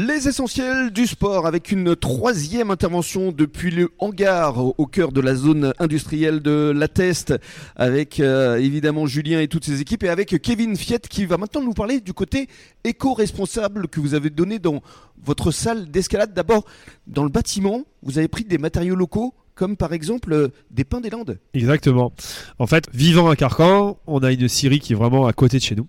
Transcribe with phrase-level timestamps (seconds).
[0.00, 5.34] Les essentiels du sport avec une troisième intervention depuis le hangar au cœur de la
[5.34, 7.34] zone industrielle de la Teste
[7.74, 11.62] avec euh, évidemment Julien et toutes ses équipes et avec Kevin Fiette qui va maintenant
[11.62, 12.46] nous parler du côté
[12.84, 14.82] éco-responsable que vous avez donné dans
[15.20, 16.32] votre salle d'escalade.
[16.32, 16.64] D'abord,
[17.08, 21.00] dans le bâtiment, vous avez pris des matériaux locaux comme par exemple euh, des pins
[21.00, 21.40] des Landes.
[21.52, 22.12] Exactement.
[22.60, 25.62] En fait, vivant à Carcan, on a une scierie qui est vraiment à côté de
[25.62, 25.88] chez nous.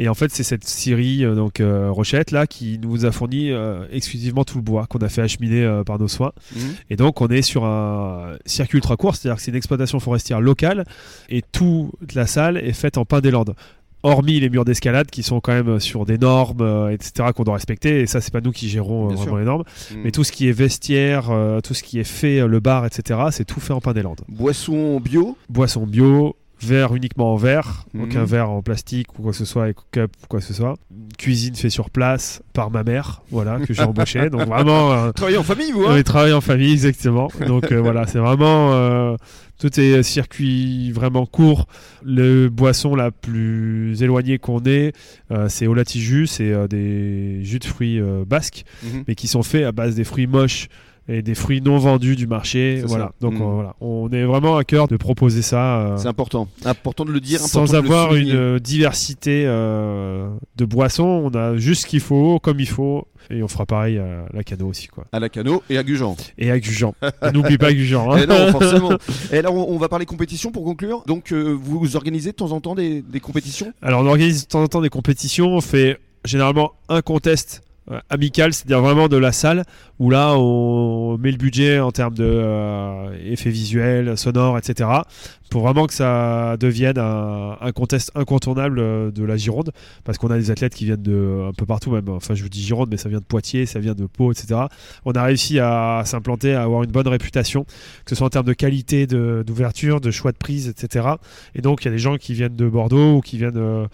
[0.00, 3.52] Et en fait, c'est cette scierie euh, donc euh, Rochette là qui nous a fourni
[3.92, 6.32] exclusivement tout le bois qu'on a fait acheminer par nos soins.
[6.56, 6.74] Mhm.
[6.90, 10.40] Et donc, on est sur un circuit ultra court, c'est-à-dire que c'est une exploitation forestière
[10.40, 10.84] locale
[11.28, 13.54] et toute la salle est faite en pin des Landes
[14.04, 17.54] hormis les murs d'escalade qui sont quand même sur des normes, euh, etc., qu'on doit
[17.54, 18.00] respecter.
[18.00, 19.64] Et ça, c'est pas nous qui gérons euh, vraiment les normes.
[19.90, 19.96] Mm.
[20.04, 23.20] Mais tout ce qui est vestiaire, euh, tout ce qui est fait, le bar, etc.,
[23.32, 24.20] c'est tout fait en pain des Landes.
[24.28, 28.02] Boisson bio Boisson bio, verre uniquement en verre, mm.
[28.02, 30.76] aucun verre en plastique ou quoi que ce soit, cup ou quoi que ce soit.
[31.18, 34.30] Cuisine fait sur place par ma mère, voilà, que j'ai embauché.
[34.30, 35.12] Donc vraiment.
[35.12, 37.28] travailler en famille, vous hein travailler en famille, exactement.
[37.46, 39.16] Donc voilà, c'est vraiment
[39.58, 41.66] tout est circuit vraiment court.
[42.02, 44.92] Le boisson la plus éloignée qu'on ait,
[45.30, 49.04] euh, c'est au latijus, c'est euh, des jus de fruits euh, basques, mhm.
[49.06, 50.68] mais qui sont faits à base des fruits moches
[51.08, 52.82] et des fruits non vendus du marché.
[52.86, 53.12] Voilà.
[53.20, 53.42] Donc mhm.
[53.42, 55.94] voilà, on est vraiment à cœur de proposer ça.
[55.96, 57.40] c'est important, important de le dire.
[57.40, 63.06] Sans avoir une diversité de boissons, on a juste ce qu'il faut, comme il faut,
[63.30, 64.88] et on fera pareil à la Cano aussi.
[64.88, 65.04] Quoi.
[65.12, 66.16] À la Cano et à Gujan.
[66.38, 66.94] Et à Gujan.
[67.32, 68.12] N'oublie pas Gujan.
[68.12, 68.18] Hein.
[68.18, 68.90] Et eh non, forcément.
[69.32, 71.02] Et alors, on va parler compétition pour conclure.
[71.06, 73.72] Donc, euh, vous organisez de temps en temps des, des compétitions?
[73.82, 75.48] Alors, on organise de temps en temps des compétitions.
[75.48, 77.73] On fait généralement un contest euh,
[78.08, 79.64] amical, c'est-à-dire vraiment de la salle,
[79.98, 84.88] où là on met le budget en termes de euh, effets visuels, sonores, etc.
[85.50, 89.70] Pour vraiment que ça devienne un, contest incontournable euh, de la Gironde,
[90.02, 92.08] parce qu'on a des athlètes qui viennent de un peu partout même.
[92.08, 94.60] Enfin, je vous dis Gironde, mais ça vient de Poitiers, ça vient de Pau, etc.
[95.04, 98.46] On a réussi à s'implanter, à avoir une bonne réputation, que ce soit en termes
[98.46, 101.06] de qualité d'ouverture, de, choix de prise, etc.
[101.54, 103.88] Et donc il y a des gens qui viennent de Bordeaux ou qui viennent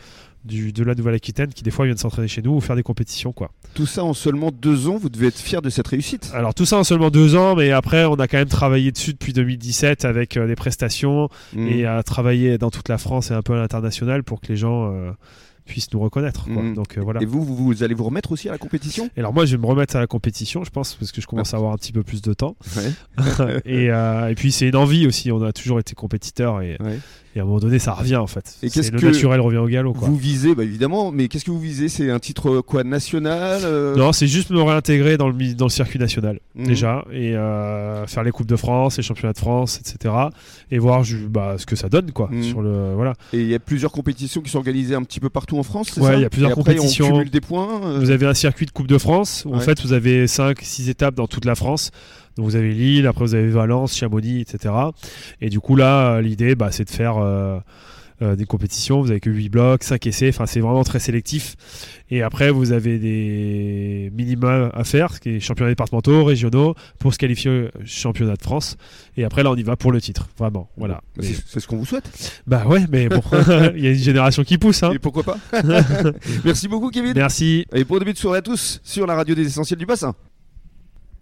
[0.44, 3.50] de la Nouvelle-Aquitaine qui des fois viennent s'entraîner chez nous ou faire des compétitions quoi.
[3.74, 6.30] Tout ça en seulement deux ans, vous devez être fier de cette réussite.
[6.34, 9.12] Alors tout ça en seulement deux ans, mais après on a quand même travaillé dessus
[9.12, 11.68] depuis 2017 avec euh, des prestations mmh.
[11.68, 14.56] et à travailler dans toute la France et un peu à l'international pour que les
[14.56, 15.10] gens euh,
[15.66, 16.48] puissent nous reconnaître.
[16.48, 16.74] Mmh.
[16.74, 17.20] Donc euh, voilà.
[17.22, 19.10] Et vous, vous, allez vous remettre aussi à la compétition?
[19.16, 21.54] Alors moi, je vais me remettre à la compétition, je pense, parce que je commence
[21.54, 22.56] à avoir un petit peu plus de temps.
[23.64, 25.30] et, et, puis c'est une envie aussi.
[25.30, 26.78] On a toujours été compétiteur et,
[27.36, 28.56] et à un moment donné, ça revient en fait.
[28.62, 29.92] Et qu'est-ce le que naturel revient au galop.
[29.92, 30.08] Quoi.
[30.08, 31.88] Vous visez, bah, évidemment, mais qu'est-ce que vous visez?
[31.88, 33.94] C'est un titre quoi national euh?
[33.94, 36.66] Non, c'est juste me réintégrer dans le, dans le circuit national mhm.
[36.66, 40.12] déjà et euh, faire les coupes de France, les championnats de France, etc.
[40.72, 42.28] Et voir bah, ce que ça donne quoi.
[42.32, 42.42] Mhm.
[42.42, 43.14] Sur le voilà.
[43.32, 45.96] Et il y a plusieurs compétitions qui sont organisées un petit peu partout en France.
[45.98, 47.06] Ouais, il y a plusieurs compétitions.
[47.06, 47.80] On cumule des points.
[47.84, 48.00] Euh?
[48.00, 49.44] Vous avez un circuit de Coupe de France.
[49.46, 51.92] Où En fait, vous avez 5-6 étapes dans toute la France.
[52.36, 54.74] Donc vous avez Lille, après vous avez Valence, Chamonix, etc.
[55.40, 57.58] Et du coup là, l'idée, bah, c'est de faire euh,
[58.22, 59.00] euh, des compétitions.
[59.00, 60.28] Vous avez que 8 blocs, 5 essais.
[60.28, 61.56] Enfin, c'est vraiment très sélectif.
[62.10, 67.14] Et après, vous avez des minima à faire, ce qui est championnats départementaux, régionaux, pour
[67.14, 68.76] se qualifier au championnat de France.
[69.16, 70.28] Et après, là, on y va pour le titre.
[70.38, 70.68] Vraiment.
[70.76, 71.00] Voilà.
[71.18, 72.42] C'est ce qu'on vous souhaite.
[72.46, 73.22] Bah ouais, mais bon,
[73.74, 74.82] il y a une génération qui pousse.
[74.82, 74.92] Hein.
[74.92, 75.38] Et pourquoi pas
[76.44, 77.14] Merci beaucoup, Kevin.
[77.14, 77.64] Merci.
[77.72, 80.14] Et pour début de soirée à tous sur la radio des essentiels du bassin.